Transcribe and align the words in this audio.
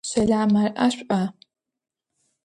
Щэламэр 0.09 0.69
ӏэшӏуа? 0.75 1.21